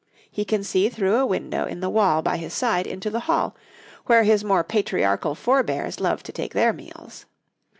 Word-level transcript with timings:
He 0.31 0.45
can 0.45 0.63
see 0.63 0.89
through 0.89 1.17
a 1.17 1.27
window 1.27 1.65
in 1.67 1.79
the 1.79 1.87
wall 1.91 2.23
by 2.23 2.37
his 2.37 2.55
side 2.55 2.87
into 2.87 3.11
the 3.11 3.19
hall, 3.29 3.55
where 4.07 4.23
his 4.23 4.43
more 4.43 4.63
patriarchal 4.63 5.35
forebears 5.35 5.99
loved 5.99 6.25
to 6.25 6.31
take 6.31 6.55
their 6.55 6.73
meals. 6.73 7.27